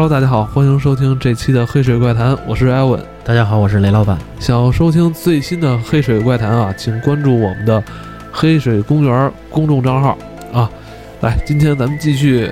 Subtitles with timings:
[0.00, 3.02] Hello，大家好，欢迎收听这期的《黑水怪谈》，我是艾文。
[3.24, 4.16] 大家好，我是雷老板。
[4.38, 7.82] 想要收听最新的《黑水怪谈》啊，请关注我们的
[8.30, 10.16] 黑水公园公众账号
[10.52, 10.70] 啊。
[11.20, 12.48] 来，今天咱们继续。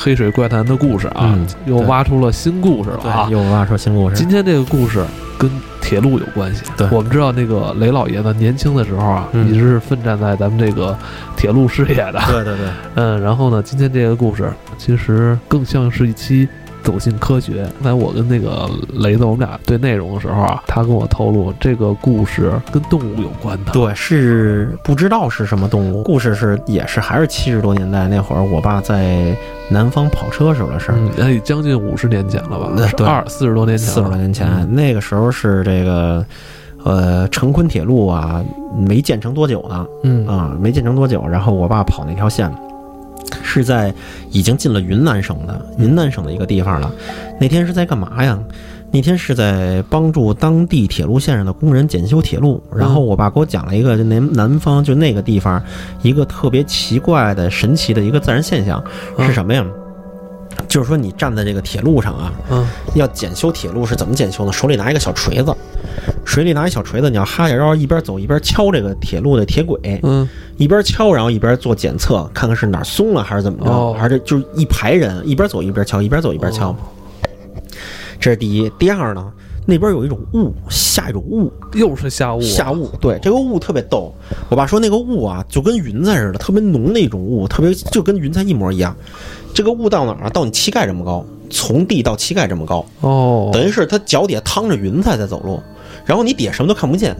[0.00, 1.36] 黑水怪谈的故事啊，
[1.66, 3.28] 又挖出了新故事了啊！
[3.28, 4.14] 又挖出新故事。
[4.14, 5.04] 今天这个故事
[5.36, 5.50] 跟
[5.82, 6.62] 铁路有关系。
[6.76, 10.96] 对，我们知道那个雷老爷子年轻的时候啊，一直是奋战在咱们这个
[11.36, 12.20] 铁路事业的。
[12.28, 12.68] 对对对。
[12.94, 16.48] 嗯，然后呢，今天这个故事其实更像是一期。
[16.88, 17.68] 走进科学。
[17.82, 23.72] 刚才我跟那个雷子，我们俩对内容的时候啊，他跟我透露这个故事跟动物有关的。
[23.72, 26.02] 对，是不知道是什么动物。
[26.02, 29.36] 故事是也是还是七十多年代那会儿，我爸在
[29.68, 30.98] 南方跑车时候的事儿。
[31.20, 32.72] 哎，将近五十年前了吧？
[32.74, 33.86] 那对，二四十多年前。
[33.86, 36.24] 四十多年前，那个时候是这个，
[36.84, 38.42] 呃，成昆铁路啊，
[38.74, 39.86] 没建成多久呢。
[40.04, 42.50] 嗯啊，没建成多久，然后我爸跑那条线。
[43.42, 43.92] 是在
[44.30, 46.92] 已经进了云南省的云南省的一个地方了。
[47.40, 48.38] 那天是在干嘛呀？
[48.90, 52.62] 那天是在帮助当地铁路线上的工人检修铁路。
[52.74, 55.62] 然后我爸给我讲了一个南南方就那个地方
[56.02, 58.82] 一个特别奇怪的神奇的一个自然现象
[59.18, 59.64] 是什么呀？
[60.68, 64.52] 就是说你站在这个铁路上啊，嗯，要检修铁路是怎么检修呢？
[64.52, 65.54] 手里拿一个小锤子。
[66.24, 76.76] 水里拿一小锤子，你要哈下腰，一边走一边敲这个铁路的铁轨，嗯，一边敲，然后一边做检测，看看是哪松了还是怎么着，还是就是一排人一边走一边敲，一边走一边敲。
[78.20, 79.32] 这是第一，第二呢，
[79.70, 82.88] 那边有一种雾，下一种雾，又是下雾，下雾。
[83.02, 84.10] 对，这个雾特别逗。
[84.48, 88.96] 我爸说那个雾啊，就跟云彩似的，特别浓的一种雾，特别就跟云彩一模一样。
[89.52, 90.30] 这个雾到哪儿？
[90.30, 92.82] 到你膝盖这么高，从地到膝盖这么高。
[93.02, 95.60] 哦，等于是他脚底下趟着云彩在走路。
[96.06, 97.14] 然后你底下什么都看不见，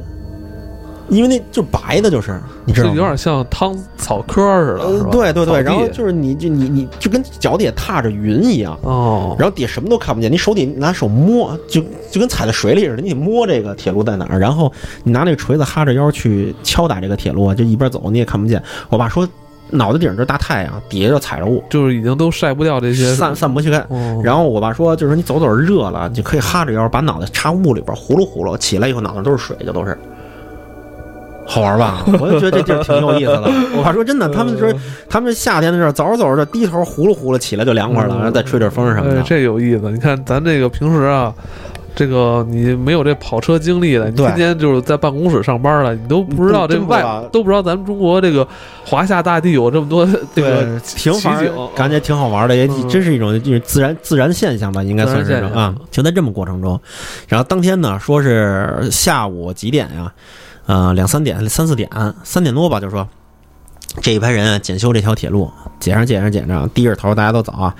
[1.09, 5.63] 因为那就白的，就是你知道，有点像汤草科似的，对对对。
[5.63, 9.35] 然后就是你就你你就跟脚底下踏着云一样哦。
[9.39, 14.39] 然后底下什么都看不见，你手底拿手摸，就就跟踩在水里似的，你得摸这个铁路在哪儿。
[14.39, 14.73] 然后
[15.05, 18.63] 你拿那个锤子哈着腰去敲打这个铁路，就一边走你也看不见。
[18.89, 19.29] 我爸说。
[19.71, 23.87] 脑袋顶这大太阳，底下就踩着雾，就是已经都晒不掉这些散 散不去开。
[24.25, 29.91] 然后我爸说，就是说你走走热了，你可以哈着腰把脑袋插雾里边呼噜呼噜，起来以后脑袋都是水，就都是
[31.49, 32.05] 好玩吧？
[32.21, 33.51] 我就觉得这地儿挺有意思的。
[33.75, 34.73] 我爸说真的，他们说
[35.09, 39.91] 他们夏天的时候走着走着低头呼噜呼噜起来就凉快了，然后再吹点风什么的，这有意思。
[39.91, 41.35] 你看咱这个平时啊。
[41.97, 48.47] 这个你没有这跑车经历的，你天天就是在办公室上班了，你都不知道这外都不知道咱们中国这个
[48.85, 55.75] 华夏大地有这么多这个挺奇景，感觉挺好玩的，也真是一种就是自然自然现象吧，应该算是啊。
[55.91, 56.81] 就在这么过程中，
[57.27, 60.13] 然后当天呢，说是下午几点呀？
[60.69, 61.89] 呃，两三点、三四点、
[62.25, 63.09] 三点多吧，就说
[64.03, 67.75] 这一排人检修这条铁路，检着检着检着，低着头，大家都走啊，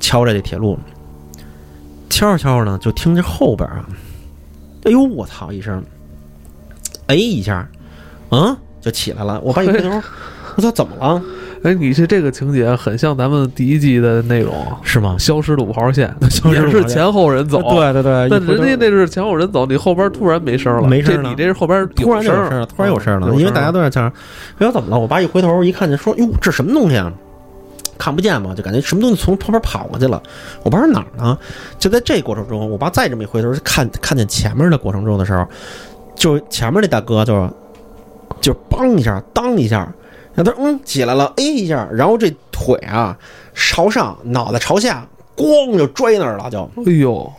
[0.00, 0.78] 敲着这铁路。
[2.08, 3.86] 敲着敲着呢，就听着后边啊，
[4.84, 5.84] 哎呦我操一声，
[7.06, 7.68] 哎一下，
[8.30, 9.38] 嗯，就起来了。
[9.42, 9.90] 我爸一回头，
[10.56, 11.22] 我操，怎么了？
[11.62, 14.52] 哎，你是这个情节很像咱们第一季的内容，
[14.82, 15.16] 是吗？
[15.18, 16.12] 消失的五号线
[16.52, 18.28] 也是前后人走，对对对。
[18.28, 21.28] 那人家那是前后人走，你后边突然没声了，没声了。
[21.28, 24.08] 你这是后边突然有声了，突然有声了，因为大家都在讲，
[24.58, 24.98] 哎呦怎么了？
[24.98, 27.12] 我爸一回头一看见，说哟这什么东西啊？
[27.96, 30.20] 看不见嘛，就感觉什么东西从旁边跑过去了。
[30.64, 31.38] 我爸说哪儿呢？
[31.78, 35.46] 就在这过程中，我爸再这么一回头，看看见前面的过程中的时候，
[36.16, 37.48] 就前面那大哥就
[38.40, 39.88] 就梆一下，当一下，
[40.34, 43.16] 然后他嗯起来了，哎一下，然后这腿啊
[43.54, 45.06] 朝上，脑袋朝下，
[45.36, 47.30] 咣就摔那儿了，就哎呦，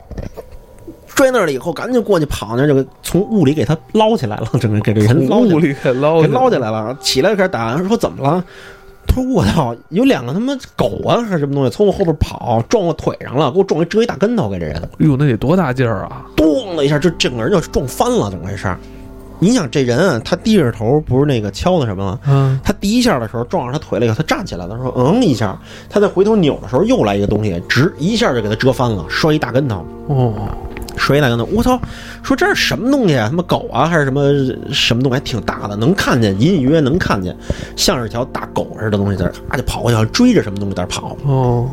[1.08, 8.44] 摔那儿了以后，赶紧过去跑那，就从雾里给他捞起来了，整个给这人捞雾里给捞给捞起来了，起来开始打，说怎么了？
[9.06, 14.82] 他说：“我操，有两个他妈狗啊，还是什么东西，从我后边跑，撞我腿上了，给我撞一折一大跟头，给这人。
[14.82, 16.26] 哎呦，那得多大劲儿啊！
[16.38, 18.74] 咚的一下，就整个人就撞翻了，怎么回事？
[19.44, 22.20] 你想这人，他低着头，不是那个敲的什么吗？
[22.26, 25.60] 嗯，他第一下的时候撞上他腿了以后，他站起来了，说嗯一下，
[25.90, 29.86] 他再回头扭的时候，又来一个东西，直一下就给他折翻了，摔一大跟头。
[30.08, 30.34] 哦。”
[30.96, 31.78] 摔一大跟头，我操！
[32.22, 33.28] 说这是什么东西啊？
[33.28, 34.22] 他妈狗啊，还是什么
[34.72, 35.16] 什么东西？
[35.16, 37.36] 还挺大的，能看见，隐隐约约能看见，
[37.76, 41.18] 像是条大狗似的东西在那，就跑过去，追着什么东西在那跑。
[41.26, 41.68] 哦。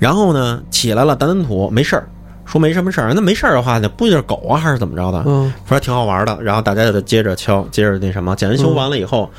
[0.00, 2.08] 然后呢，起来了，掸掸土，没事儿，
[2.52, 3.14] 说没什么事儿。
[3.14, 5.24] 那没事儿的话，那不就是狗啊，还是怎么着的？
[5.26, 5.50] 嗯。
[5.66, 6.38] 说挺好玩的。
[6.42, 9.30] 然后大家就接着敲，接着那什么，检修完了以后，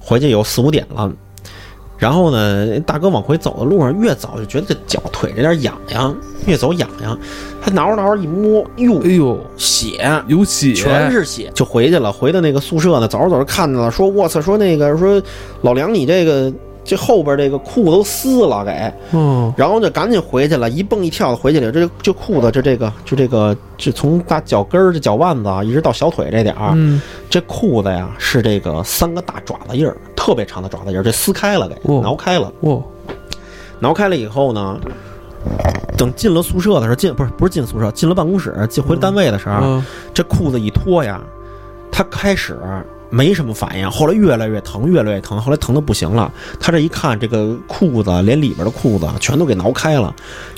[0.00, 1.12] 回去有四五点了。
[1.98, 6.16] 然后呢，大哥往回走的路上，越走就觉得这脚腿这点痒痒，
[6.46, 7.16] 越走痒痒。
[7.62, 12.10] 他挠着挠着一摸，哟，哎呦，血有血，全是血，就回去了。
[12.10, 14.40] 回到那个宿舍呢，走着走着看见了，说：“我操！
[14.40, 15.22] 说那个说
[15.60, 16.52] 老梁，你这个
[16.84, 21.70] 这后边这个裤子都撕了，给，嗯，然后就赶紧回去了，一蹦一跳的回去了。
[21.70, 26.74] 这这裤子，这这个，就这个，就从大脚跟儿、这脚腕子啊，一直到小腿这点儿，
[27.30, 32.76] 这裤子呀是这个三个大爪子印儿，特别长的爪子印儿，这撕开了，给挠开了，哇，
[33.78, 34.78] 挠开了以后呢，
[35.96, 39.80] 等进了宿舍的时候，进不是不是进宿舍，进了办公室，进回单位的时候，
[40.12, 41.20] 这裤子一脱呀，
[41.92, 42.58] 他开始。
[43.12, 46.32] 没什么反应，后来越来越疼，越来越疼，后来疼的不行了。
[46.58, 50.14] 他这一看，这个裤子连里边的裤子全都给挠开了，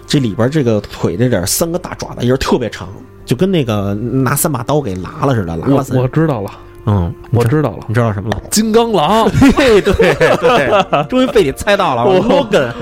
[0.06, 2.89] 这里边这个腿这点三个大爪子印特别长，
[3.27, 5.85] 就跟那个拿三把刀给剌了似的，拉了。
[5.95, 6.51] 我知道了。
[6.87, 8.41] 嗯，我知道了，你知道什么了？
[8.51, 12.05] 金刚狼，对 对对， 终于被你猜到了。
[12.05, 12.75] 罗根，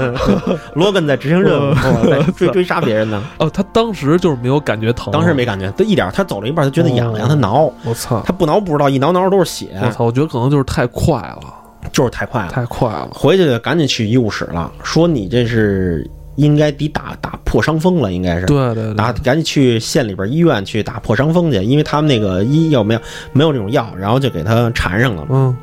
[0.74, 1.74] 罗根 在执行任务，
[2.36, 3.22] 追追杀别人呢。
[3.38, 7.72] 哦，他当时就是没有感觉疼，当时没感觉，他一点，他走了一半，他觉得痒痒，他挠。
[7.84, 9.68] 我操，他不挠不知道，一挠挠都是血。
[9.82, 11.40] 我操，我觉得可能就是太快了，
[11.92, 13.08] 就是太快了，太快了。
[13.12, 16.08] 回去赶紧去医务室了，说你这是。
[16.36, 18.46] 应该得打打破伤风了，应该是。
[18.46, 23.00] 对对，打赶紧去县里边医院去打破伤风去，因为他们那个医药没有
[23.32, 25.26] 没有这种药，然后就给他缠上了。
[25.30, 25.56] 嗯。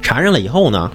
[0.00, 0.90] 缠上了以后呢，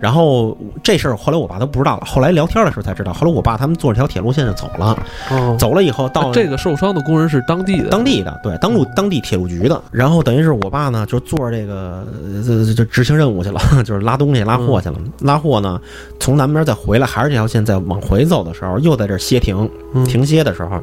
[0.00, 2.04] 然后这事儿后来我爸都不知道了。
[2.04, 4.98] 后来聊天的时候才知道，后来我爸他们坐这条铁路线就走了。
[5.30, 9.80] 哦，走了以后到这个受伤的工人是当地的，当地的对，当路当地铁路局的。
[9.90, 12.04] 然后等于是我爸呢，就坐着这个
[12.44, 14.96] 这这执行任务去了， 就是拉东西拉货去了。
[15.20, 15.80] 拉货呢，
[16.18, 19.68] 从南边再回来，还是这条线再往回走的时候，又在这歇停
[20.06, 20.80] 停歇的时候，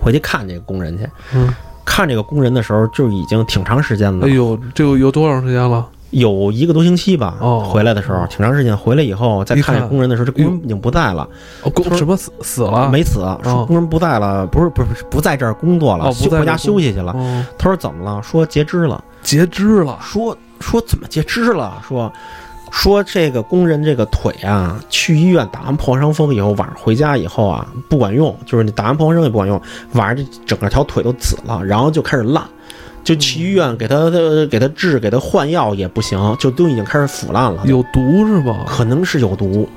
[0.00, 1.08] 回去看这个工人去。
[1.34, 1.52] 嗯，
[1.84, 4.26] 看这个工人的时候，就已经挺长时间了。
[4.26, 5.86] 哎呦，这个有多长时间了？
[6.14, 7.34] 有一个多星期吧，
[7.68, 8.76] 回来的时候挺长时间。
[8.76, 11.28] 回来以后再看工人的时候，这工人已经不在了。
[11.74, 12.88] 工什么死死了？
[12.88, 13.18] 没死。
[13.42, 17.12] 说工人不在了，不是不是不在这儿工作了，回家休息去了。
[17.58, 18.22] 他说怎么了？
[18.22, 19.02] 说截肢了。
[19.22, 19.98] 截肢了。
[20.00, 21.82] 说说怎么截肢了？
[21.86, 22.12] 说
[22.70, 29.60] 说这个工人这个腿啊，去医院打完破伤风以后，晚上回家以后啊不管用，就是你打完破伤风也不管用，
[29.94, 32.44] 晚上这整个条腿都紫了，然后就开始烂。
[33.04, 34.10] 就去医院给他
[34.50, 37.62] 给他治给他换药也不行，就都已经开始腐烂了。
[37.66, 38.64] 有毒是吧？
[38.66, 39.68] 可能是有毒。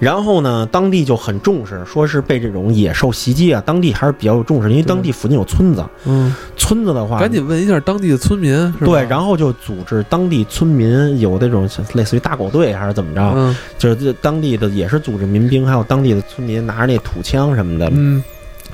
[0.00, 3.62] 然后呢，当地就很重视，说是被这种野兽袭击啊。
[3.64, 5.84] 当地还是比较有重视，因为当地附近有村子。
[6.04, 8.72] 嗯，村子的话，赶紧问一下当地的村民。
[8.80, 13.32] 对，然后就组织当地村民有那种类似于大狗队还是怎么着？
[13.36, 17.88] 嗯，就是当地的也是组织民兵，还有当地的村民拿着那土枪什么的。
[17.94, 18.22] 嗯。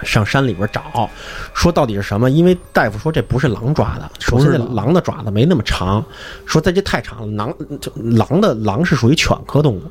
[0.05, 1.09] 上山里边找，
[1.55, 2.31] 说到底是什么？
[2.31, 4.11] 因为大夫说这不是狼抓的。
[4.19, 6.05] 首先，这狼的爪子没那么长，
[6.45, 7.27] 说在这太长了。
[7.37, 9.83] 狼就狼的狼是属于犬科动物，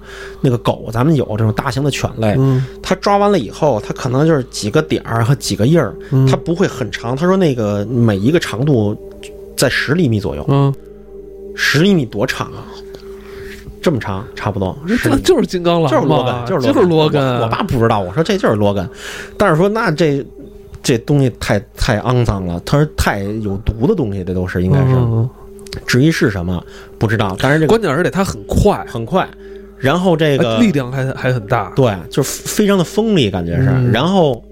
[0.41, 2.37] 那个狗咱们有这种大型的犬类，
[2.81, 5.95] 它抓完了以后，它可能就是几个点儿和几个印儿，
[6.29, 7.15] 它不会很长。
[7.15, 8.95] 他说那个每一个长度
[9.55, 10.45] 在十厘米左右。
[10.49, 10.73] 嗯，
[11.55, 12.63] 十厘米多长啊？
[13.81, 17.39] 这么长，差不多，这就是金刚狼，就是罗根，就是罗根。
[17.41, 18.87] 我爸不知道，我说这就是罗根，
[19.37, 20.25] 但是说那这
[20.81, 24.95] 这东西太太肮脏了，他说太有毒的东西，这都是应该是。
[25.85, 26.63] 至于是什么，
[26.97, 27.37] 不知道。
[27.39, 29.27] 但是这个关键而且它很快，很快，
[29.77, 33.65] 然后这个力量还还很大，对，就是非常的锋利，感觉是。
[33.91, 34.43] 然后，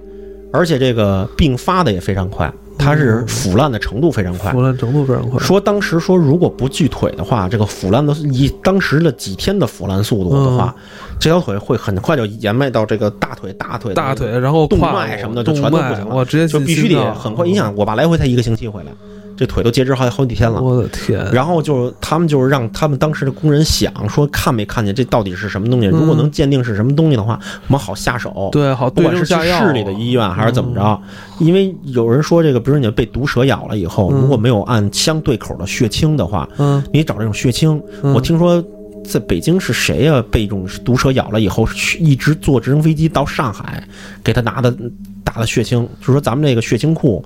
[0.53, 2.51] 而且这个病发的也非常快。
[2.77, 5.39] 它是腐烂的程度非常快，腐烂程度非常快。
[5.39, 10.73] 说当时说，如果不锯腿的话，这个腐烂的以当时的几天的腐烂速度的话，
[11.19, 17.45] 这条腿会很快就延迈到这个大腿、大腿、大腿，然后动脉什么的就全都不行了，直接就必须得很快。
[17.45, 18.92] 你想，我爸来回才一个星期回来。
[19.37, 21.23] 这腿都截肢好好几天了，我的天！
[21.31, 25.85] 然后就他们就是让他们当时的工人想说看没看见这到底是什么东西？
[25.85, 28.49] 如果能鉴定是什么东西的话，我们好下手。
[28.51, 30.99] 对，好，不管是去市里的医院还是怎么着，
[31.39, 37.79] 因为有人说这个，比如你被毒蛇咬了以后，如果没有按相对口的血清的话，嗯，你找这种血清。
[38.01, 38.63] 我听说
[39.07, 40.23] 在北京是谁呀？
[40.30, 41.68] 被一种毒蛇咬了以后，
[41.99, 43.83] 一直坐直升飞机到上海
[44.23, 44.76] 给他拿的。
[45.23, 47.23] 打的血清，就是说咱们这个血清库，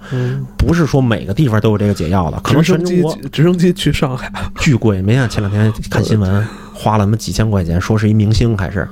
[0.57, 4.27] 不是说每个地方都有这个解药的，可能全中国直升机去上海
[4.59, 4.99] 巨贵。
[5.03, 8.89] 没想前两天看新闻，花了那么几千块钱，说是一明星还是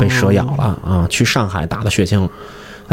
[0.00, 1.06] 被蛇咬了啊？
[1.10, 2.26] 去上海打的血清。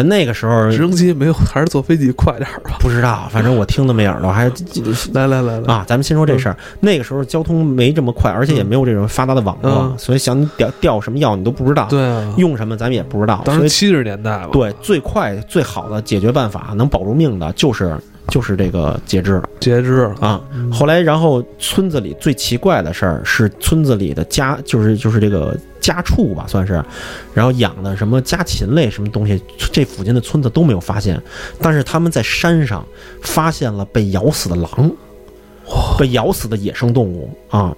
[0.02, 2.78] 那个时候直升机没有，还是坐飞机快点吧？
[2.80, 4.32] 不知道，反正我听的没耳朵。
[4.32, 4.52] 还
[5.14, 5.86] 来来来来啊！
[5.88, 6.58] 咱们先说这事儿。
[6.80, 11.86] 那个时候交通没这么快，而且也没有这种发达的网络，所以想你调调什么药你都不知道。
[11.90, 13.42] 对啊，用什么咱们也不知道。
[13.46, 14.50] 当时七十年代了。
[14.52, 17.96] 对，最快最好的解决办法，能保住命的，就是
[18.28, 19.42] 就是这个截肢。
[19.60, 20.42] 截肢啊！
[20.72, 25.58] 后来，然后村子里最奇怪的事儿是，村子里的家就是就是这个。
[25.84, 26.82] 家畜吧，算是，
[27.34, 31.22] 然后养的什么家禽类什么东西，这附近的村子都没有发现，
[31.60, 32.88] 但是他们在山上
[33.22, 34.90] 发现了被咬死的狼，
[36.00, 37.76] 被咬死的野生动物啊。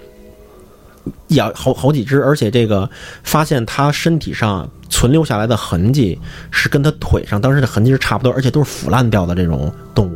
[1.29, 2.87] 咬好好几只，而且这个
[3.23, 6.19] 发现它身体上存留下来的痕迹
[6.51, 10.14] 是跟它腿上当时的痕迹是差不多，而且都是腐烂掉的这种动物，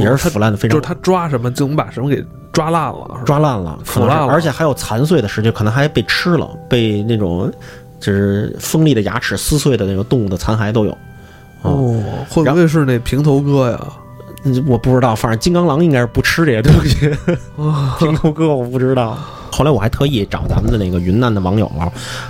[0.00, 0.70] 也是腐烂的非常。
[0.70, 7.52] 就是它抓什么就能把什么给抓烂了，抓烂了，腐烂了，而且还有残碎的尸体，可能还被吃了，被那种
[8.00, 10.96] 就是锋利的牙齿撕碎的那个动物的残骸都有。
[11.62, 13.80] 哦，会不会是那平头哥呀？
[14.66, 17.10] 我不知道，反正金刚狼应该是不吃这些东西。
[17.98, 19.16] 平头哥我不知道。
[19.54, 21.70] 后来我还特意找咱们的那个云南的网友，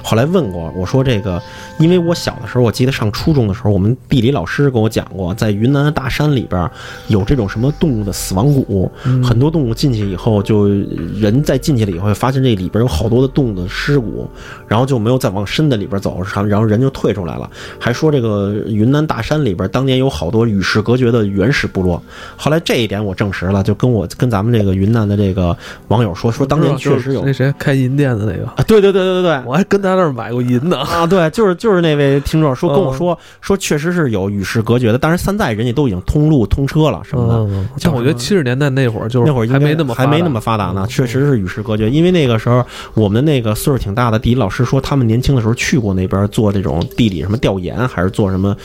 [0.02, 1.40] 后来问过我说这个，
[1.78, 6.70] 因为我小的时候，我记得上初中的时候，我们地理老师跟我讲过，在云南的大山里边
[7.08, 14.28] 有这种什么动物的死亡谷，很多动物进去以后，就人在进去了以后，发现这里边有好多的动物的尸骨，
[14.68, 17.50] 然后就没有再往深的里边走，然后人就退出来了。
[17.80, 22.02] 还说这个云南大山里边当年有好多与世隔绝的原始部落。
[22.36, 25.56] 后来这一点我证实了，就跟我跟咱们这个云南的这个
[25.88, 27.13] 网友说，说当年确实。
[27.24, 28.54] 那谁开银店的那个啊？
[28.66, 31.06] 对对对对对对，我还跟他那儿买过银呢啊！
[31.06, 37.78] 对，就是就是那位听众说跟我说说，确实是有与世隔绝的，但是现在人家都已经通路通车了什么的。
[37.78, 41.90] 像我觉得七十年代那会儿，就是那会儿还没那么还没那么发达呢，确实是与世隔绝。
[41.90, 48.56] 因为那个时候我们那个岁数挺大的地理老师说，他们年轻的时候去过那边做这种地理什么调研，还是做什么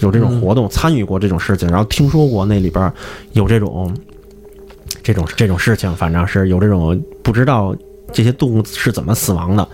[0.00, 2.92] 有这种活动，参与过这种事情，然后听说过那里边
[3.32, 3.94] 有这种
[5.02, 7.74] 这种这种事情，反正是有这种不知道。
[8.12, 9.68] 这些动物是怎么死亡的？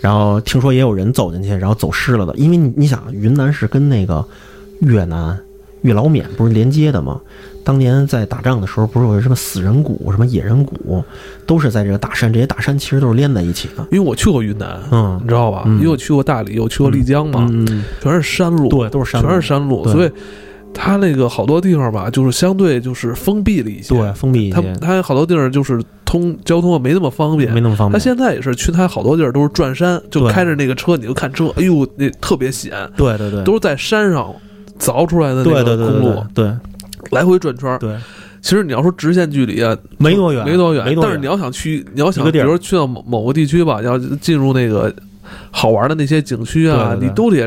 [0.00, 2.34] 然后听说也有人走进去，然后走失了的。
[2.36, 4.24] 因为你想，云南是跟那个
[4.80, 5.36] 越南、
[5.82, 7.20] 越老缅不是连接的吗？
[7.64, 11.04] 当年在打仗的时候，不是有什么死人谷、什么野人谷，
[11.46, 12.32] 都是在这个大山。
[12.32, 13.86] 这些大山其实都是连在一起的。
[13.90, 15.64] 因为我去过云南，嗯，你知道吧？
[15.66, 17.46] 因为我去过大理，我去过丽江嘛，
[18.00, 20.10] 全是山路，对，都是山，全是山路，所以。
[20.74, 24.74] 它那个好多地方吧，就是相对就是封闭了一些，对，封闭一些。
[24.74, 27.92] 它它好多地儿就是通交通没那么方便，没那么方便。
[27.92, 32.72] 它现在也是去它好多地儿都是转山，就开着那个车，你就看车，哎呦，那特别险。
[32.96, 34.34] 对对对，都是在山上
[34.78, 36.50] 凿出来的那个公路，对，
[37.10, 37.78] 来回转圈。
[37.78, 37.94] 对，
[38.40, 40.96] 其实你要说直线距离啊，没多远，没多远。
[41.02, 44.90] 但是你要想去，你要想，比如说去到某某个地区吧，要进入那个
[45.50, 47.46] 好玩的那些景区啊，你都得。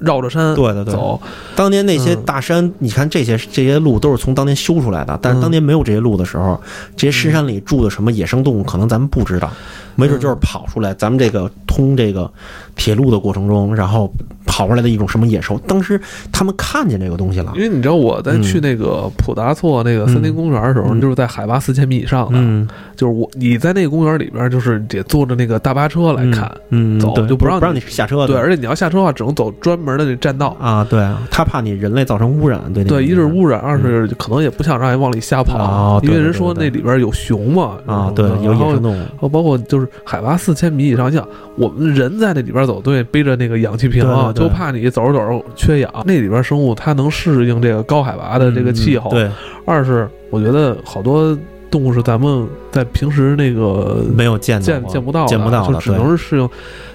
[0.00, 0.94] 绕着山对对对。
[0.94, 1.20] 走，
[1.54, 6.60] 当年那些大山，你看这些这些路都是从当年修出来的，但是当年没有这些路的时候，
[6.96, 9.50] 这些深山里住的什么野生动物，可能咱们不知道。
[9.96, 12.30] 没准就是跑出来，咱们这个通这个
[12.74, 14.10] 铁路的过程中，然后
[14.50, 15.56] 跑出来的一种什么野兽。
[15.60, 15.98] 当时
[16.32, 28.26] 他们看见这个东西了，因为你知道我在去那个普达措那个森林公园的时候，就是在海拔四千米以上的，就是我你在那个公园里边，就是得坐着那个大巴车来看，嗯走就不让不让你下车。
[28.26, 30.84] 对，而且你要下车的话，只能走专门的那栈道啊。
[30.90, 32.60] 对，他怕你人类造成污染。
[32.72, 37.76] 对对，一是污染，二是可能也不想让人往里瞎跑，因为人说那里边有熊嘛。
[37.86, 40.70] 啊，对，有野生动物，包括就是海拔四千。
[40.70, 41.26] 米以上，像
[41.56, 44.06] 我们人在那里边走，对，背着那个氧气瓶，
[44.40, 45.92] 就怕你走着走着缺氧。
[46.04, 49.10] 那里边生物它能适应这个高海拔的这个气候。
[49.10, 49.30] 对，
[49.64, 51.36] 二是我觉得好多
[51.70, 56.48] 动物是咱们在平时那个没有见见见不到，见不到的，就只能是适应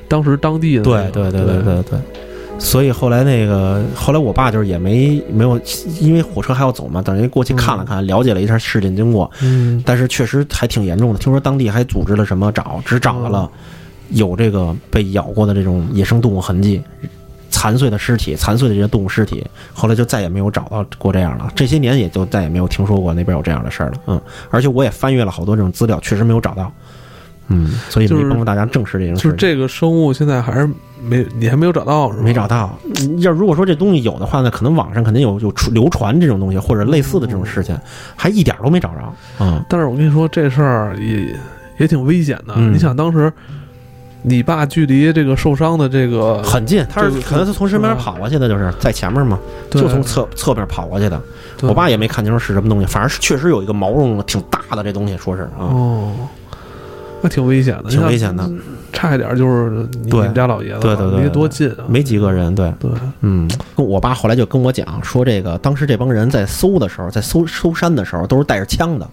[0.07, 0.83] 当时当地的。
[0.83, 1.99] 对对对对对对。
[2.57, 5.59] 所以后来那个后来我爸就是也没没有，
[5.99, 9.29] 因为火车还要走嘛，等于过去看了看，了解了一下事件经过。
[9.41, 11.19] 嗯，但是确实还挺严重的。
[11.19, 13.51] 听说当地还组织了什么找，只找到了
[14.11, 16.81] 有这个被咬过的这种野生动物痕迹，
[17.55, 19.41] 残碎的尸体，残碎的这些动物尸体。
[19.73, 21.49] 后来就再也没有找到过这样了。
[21.55, 23.93] 这些年也就再也没有听说过那边有这样的事儿了。
[24.07, 26.69] 嗯，而且我也翻阅了好多这种资料，确实没有找到。
[27.47, 29.21] 嗯，所以没帮助大家证实这件事。
[29.21, 30.69] 就是这个生物现在还是
[31.01, 32.77] 没，你还没有找到是没找到。
[33.19, 37.77] 要如果说这东西有的话呢，可能网上肯定有有流传这种东西或者类似的这种事情，
[38.15, 39.13] 还一点都没找着。
[39.39, 41.39] 嗯，但是我跟你说这事儿也
[41.77, 42.55] 也挺危险的。
[42.57, 43.31] 你想当时
[44.27, 49.39] 你爸距离这个受伤的这个很近，他是可能是从身边跑过去的，就是在前面嘛，
[49.69, 51.21] 就从侧侧边跑过去的。
[51.61, 55.59] 我爸也没看清楚是什么东西，反正是确实有一个毛茸茸的、挺大的这东西，说是啊。
[55.59, 56.11] 哦。
[57.21, 58.47] 那挺危险的，挺危险的，
[58.93, 62.71] 差一点就是你们家老爷子，对对对，没多近，没几个人，对。
[62.79, 62.91] 对，
[63.21, 69.09] 嗯，我爸后来就跟我讲说，这个当时这帮人在搜的时候，在搜搜山的时候，都是带着枪的，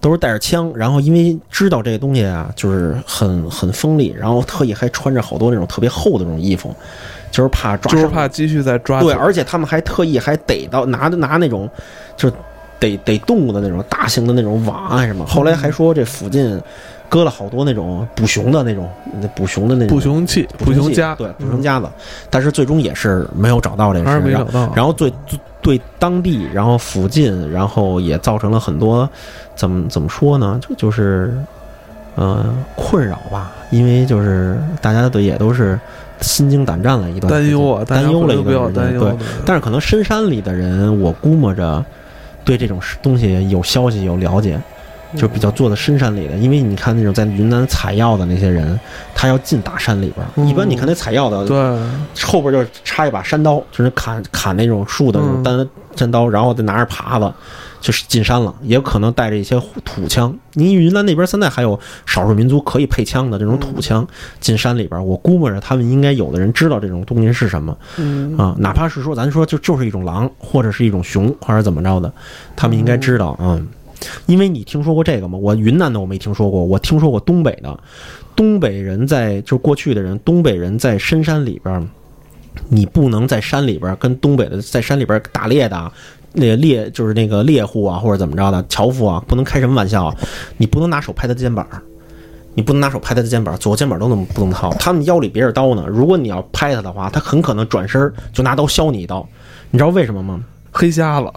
[0.00, 6.74] 都是带着枪，然后因为知道这个东西啊，就是很很锋利，然后特意还穿着好多那种特别厚的那种衣服，
[7.30, 11.68] 就是怕抓，就是怕继续再抓，对，而且他们还特意还逮到拿拿那种
[12.16, 12.34] 就是
[12.78, 16.60] 逮逮动物的那种大型的那种网啊什么，后来还说这附近。
[17.10, 18.88] 搁了好多那种捕熊的那种，
[19.34, 21.86] 捕熊的那种捕熊器、捕熊夹，对，捕熊夹子，
[22.30, 24.72] 但是最终也是没有找到这个，没找到。
[24.76, 25.12] 然后对
[25.60, 29.10] 对当地，然后附近，然后也造成了很多，
[29.56, 30.58] 怎么怎么说呢？
[30.62, 31.34] 就就是，
[32.14, 35.76] 呃困扰吧，因为就是大家都也都是
[36.20, 39.00] 心惊胆战了一段，担忧啊，担忧了一段时间。
[39.00, 39.12] 对，
[39.44, 41.84] 但是可能深山里的人，我估摸着
[42.44, 44.60] 对这种东西有消息有了解。
[45.16, 48.78] 就比较做的深山里的，因为你看那种在云南采药的那些人，
[49.14, 50.48] 他要进大山里边。
[50.48, 51.56] 一般你看那采药的，对，
[52.24, 57.32] 后边就是插一把山刀，就是砍砍那种树的那种单山刀，然后再拿着耙子，
[57.80, 58.54] 就是进山了。
[58.62, 60.32] 也有可能带着一些土枪。
[60.54, 64.06] 你云南那边现在还有少数民族可以配枪的这种土枪
[64.38, 67.76] 进山里边，我估摸着他们应该有的人知道这种东西是什么，
[68.38, 72.12] 啊，哪怕是说咱说就就是一种狼或者是一种熊或者怎么着的，
[72.54, 73.60] 他们应该知道啊。
[74.26, 75.38] 因为你听说过这个吗？
[75.38, 77.78] 我云南的我没听说过，我听说过东北的。
[78.36, 81.88] 东北人在就过去的人，东北人在深山里边，
[82.68, 85.92] 你不能在山里边跟东北的在山里边打猎的
[86.32, 90.14] 那猎就是那个猎户啊或者怎么着的樵夫啊，不能开什么玩笑，
[90.56, 91.66] 你不能拿手拍他的肩膀，
[92.54, 94.72] 你不能拿手拍他的肩膀，左肩膀都能不能掏？
[94.74, 99.28] 他们腰里别着刀呢，如果你要拍他的话，他很可能转身就拿刀削你一刀，
[99.70, 100.42] 你知道为什么吗？
[100.70, 101.30] 黑瞎了。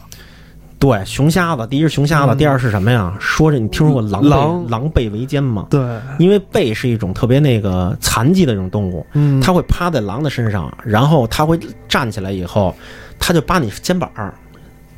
[0.84, 3.16] 对，熊瞎子，第一是熊瞎子，第二是什么呀？
[3.18, 5.66] 说着你听说过狼狼狼狈为奸吗？
[5.70, 5.80] 对，
[6.20, 12.76] 因为狈是一种特别那个残疾的这种动物，嗯，它会趴在狼的身上，然后它会站起来以后，
[13.18, 14.12] 它就扒你肩膀，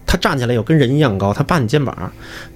[0.07, 1.95] 它站起来有跟人一样高，它扒你肩膀，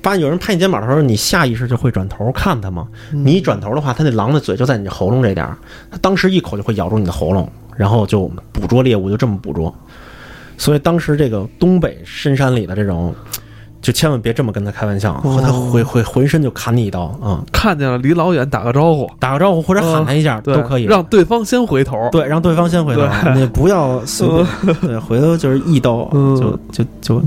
[0.01, 2.87] 扒有人拍你肩膀的时候，你下意识就会转头看它嘛。
[3.11, 5.55] 你一转头的话，它那狼的嘴就在你喉咙这点儿，
[5.91, 9.71] 它当时一口就会咬住你的喉咙，然后就捕捉猎物，就这么捕捉。
[10.59, 13.15] 所以当时这个东北深山里的这种，
[13.81, 17.41] 就千万别这么跟他开玩笑，和他回回浑身就砍你一刀啊！
[17.49, 22.09] 看见了，离老远打个招呼，打个招呼或者喊他一下都可以，让对方先回头。
[22.11, 27.23] 对，让对方先回头，你 不要随便， 对，回头就是一刀，就就就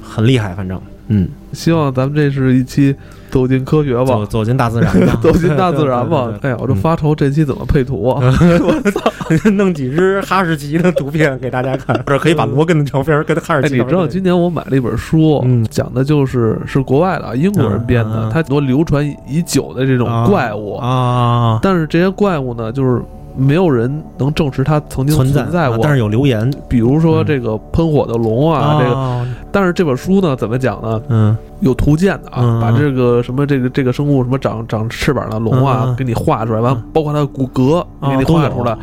[0.00, 1.28] 很厉害，反正嗯。
[1.52, 2.94] 希望咱们这是一期
[3.30, 6.30] 走进科学吧，走走进大自然，走进大自然吧。
[6.42, 8.20] 哎呀，我这发愁这期怎么配图啊？
[8.20, 9.10] 我操，
[9.52, 13.78] 弄几只哈士奇的图片给大家看， 或者可以把罗根的照片跟哈士奇。
[13.78, 21.58] 你知道今年我买了一本书，讲的就是是国外的英国人编的，它很多流传已久的这种怪物啊。
[21.62, 23.00] 但是这些怪物呢，就是。
[23.36, 29.26] 没有人能证实它曾经存在过，但是有留言，比如说这个喷火的龙啊，这个。
[29.52, 31.00] 但是这本书呢，怎么讲呢？
[31.08, 38.76] 嗯，有图鉴的啊，把这个什么这个这个生物什么长长翅膀的龙啊，给你画出来，完包括它的骨骼给你画出来，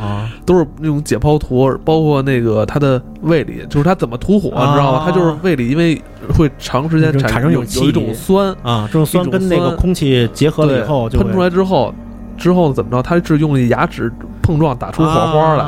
[0.46, 5.04] 都是那种解剖图，包括那个它的胃里，就是它怎么吐火，你知道吗？
[5.06, 6.02] 它就是胃里因为
[6.36, 11.94] 会长时间产生有有一种酸啊，这种酸跟那个空气结合了以后，喷出来之后。
[12.36, 13.00] 之后怎么着？
[13.00, 14.12] 它是用牙齿
[14.44, 15.66] 碰撞打出火花来，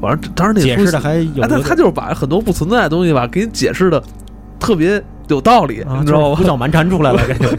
[0.00, 4.02] 反正当然那解释的还有，他他就是把很多不存在的东西吧，给你解释的
[4.58, 5.04] 特别。
[5.28, 6.36] 有道理，你知道吗？
[6.36, 7.48] 胡搅蛮缠出来了，感觉。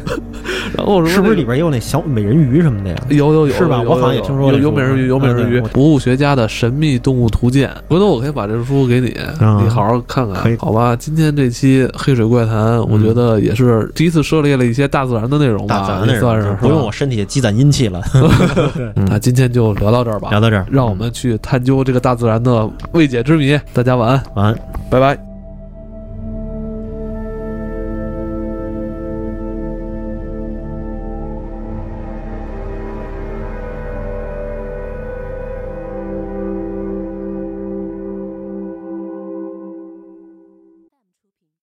[0.77, 2.95] 然后是不是里边也有那小美人鱼什么的呀？
[3.09, 3.81] 有有有，是吧？
[3.81, 5.59] 我好像也听说有有美人鱼，有美人鱼。
[5.73, 9.07] 博物学家的神秘动物图鉴，回头我可以把这本书给你，
[9.39, 10.95] 你好好看看，好吧？
[10.95, 18.01] 今天这期黑水怪谈，我觉得也是第一次涉猎了一些大自然的内容吧，算是不用我身体积攒阴气了。
[18.95, 23.59] 那今天就聊到这儿吧，聊到这儿，让我们去探究这个大自然的未解之谜。
[23.73, 25.28] 大家晚安，晚安，拜拜。